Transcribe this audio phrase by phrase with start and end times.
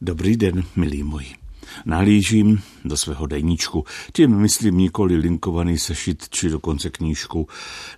[0.00, 1.45] Dobrý den, milí moji.
[1.84, 7.48] Nahlížím do svého deníčku, tím myslím nikoli linkovaný sešit či dokonce knížku.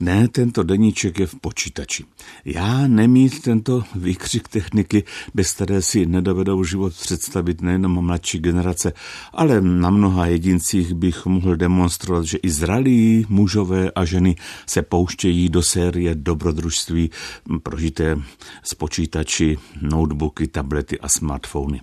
[0.00, 2.04] Ne, tento deníček je v počítači.
[2.44, 8.92] Já nemít tento výkřik techniky, bez které si nedovedou život představit nejenom mladší generace,
[9.32, 14.36] ale na mnoha jedincích bych mohl demonstrovat, že i zralí mužové a ženy
[14.66, 17.10] se pouštějí do série dobrodružství
[17.62, 18.18] prožité
[18.62, 21.80] z počítači, notebooky, tablety a smartfony.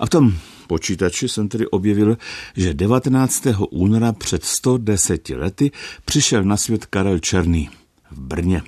[0.00, 0.34] A v tom
[0.72, 2.16] počítači jsem tedy objevil,
[2.56, 3.46] že 19.
[3.70, 5.70] února před 110 lety
[6.04, 7.70] přišel na svět Karel Černý
[8.10, 8.62] v Brně.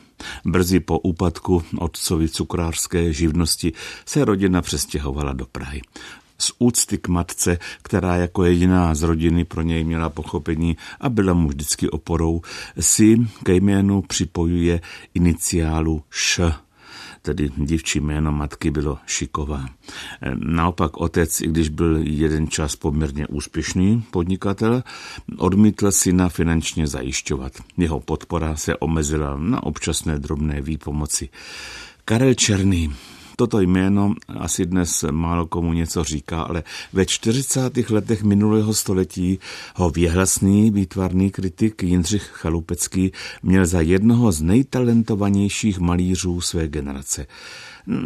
[0.44, 3.72] Brzy po úpadku otcovi cukrářské živnosti
[4.06, 5.82] se rodina přestěhovala do Prahy.
[6.38, 11.32] Z úcty k matce, která jako jediná z rodiny pro něj měla pochopení a byla
[11.32, 12.42] mu vždycky oporou,
[12.80, 14.80] si ke jménu připojuje
[15.14, 16.63] iniciálu Š
[17.24, 19.66] tedy dívčí jméno matky bylo Šiková.
[20.34, 24.82] Naopak otec, i když byl jeden čas poměrně úspěšný podnikatel,
[25.38, 27.52] odmítl syna finančně zajišťovat.
[27.76, 31.28] Jeho podpora se omezila na občasné drobné výpomoci.
[32.04, 32.92] Karel Černý
[33.36, 37.90] Toto jméno asi dnes málo komu něco říká, ale ve 40.
[37.90, 39.38] letech minulého století
[39.74, 43.12] ho věhlasný výtvarný kritik Jindřich Chalupecký
[43.42, 47.26] měl za jednoho z nejtalentovanějších malířů své generace.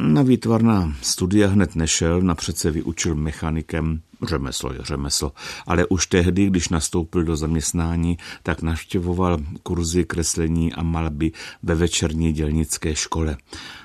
[0.03, 5.33] Na výtvarná studia hned nešel, napřed se vyučil mechanikem, řemeslo je řemeslo,
[5.67, 12.33] ale už tehdy, když nastoupil do zaměstnání, tak navštěvoval kurzy kreslení a malby ve večerní
[12.33, 13.37] dělnické škole.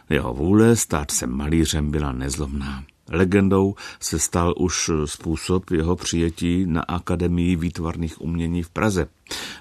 [0.09, 2.83] Jeho vůle stát se malířem byla nezlomná.
[3.09, 9.07] Legendou se stal už způsob jeho přijetí na Akademii výtvarných umění v Praze.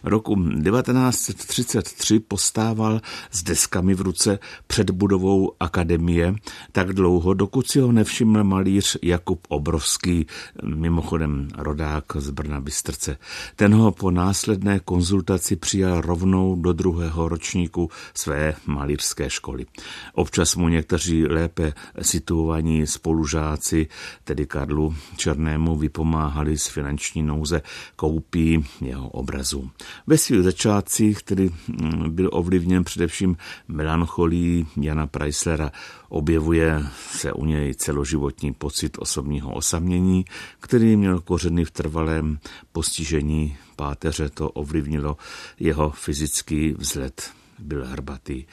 [0.05, 3.01] Roku 1933 postával
[3.31, 6.35] s deskami v ruce před budovou akademie
[6.73, 10.27] tak dlouho, dokud si ho nevšiml malíř Jakub Obrovský,
[10.65, 13.17] mimochodem rodák z Brna Bystrce.
[13.57, 19.67] Ten ho po následné konzultaci přijal rovnou do druhého ročníku své malířské školy.
[20.15, 21.73] Občas mu někteří lépe
[22.03, 23.89] situovaní spolužáci,
[24.25, 27.63] tedy Karlu Černému, vypomáhali z finanční nouze
[27.97, 29.71] koupí jeho obrazu.
[30.07, 33.37] Ve svých začátcích, který mm, byl ovlivněn především
[33.69, 35.73] melancholí Jana Preislera,
[36.09, 40.25] objevuje se u něj celoživotní pocit osobního osamění,
[40.61, 42.39] který měl kořeny v trvalém
[42.73, 45.17] postižení páteře, to ovlivnilo
[45.61, 47.33] jeho fyzický vzhled
[47.63, 48.45] byl hrbatý.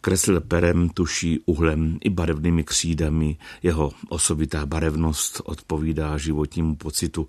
[0.00, 3.36] Kresl perem, tuší, uhlem i barevnými křídami.
[3.62, 7.28] Jeho osobitá barevnost odpovídá životnímu pocitu.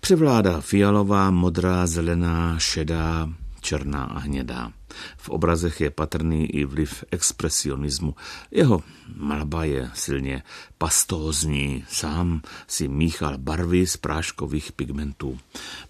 [0.00, 3.28] Převládá fialová, modrá, zelená, šedá,
[3.60, 4.72] černá a hnědá.
[5.16, 8.14] V obrazech je patrný i vliv expresionismu.
[8.50, 8.82] Jeho
[9.16, 10.42] malba je silně
[10.78, 15.38] pastózní, sám si míchal barvy z práškových pigmentů.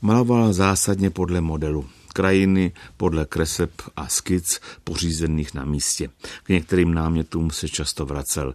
[0.00, 1.84] Maloval zásadně podle modelu
[2.16, 6.10] krajiny podle kreseb a skic pořízených na místě.
[6.42, 8.54] K některým námětům se často vracel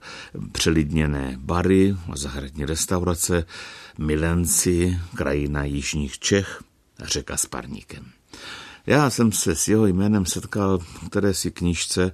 [0.51, 3.45] přelidněné bary a zahradní restaurace,
[3.97, 6.63] milenci, krajina jižních Čech,
[7.03, 8.05] řeka s parníkem.
[8.85, 12.11] Já jsem se s jeho jménem setkal v které si knížce,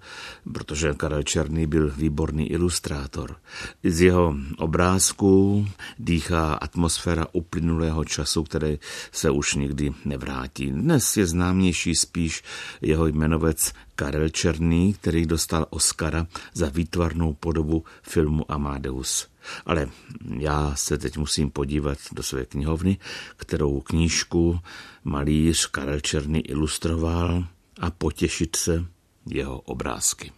[0.53, 3.35] protože Karel Černý byl výborný ilustrátor.
[3.83, 5.67] Z jeho obrázků
[5.99, 8.79] dýchá atmosféra uplynulého času, který
[9.11, 10.71] se už nikdy nevrátí.
[10.71, 12.43] Dnes je známější spíš
[12.81, 19.27] jeho jmenovec Karel Černý, který dostal Oscara za výtvarnou podobu filmu Amadeus.
[19.65, 19.89] Ale
[20.37, 22.97] já se teď musím podívat do své knihovny,
[23.37, 24.59] kterou knížku
[25.03, 27.47] malíř Karel Černý ilustroval
[27.79, 28.85] a potěšit se
[29.29, 30.31] jeho obrázky.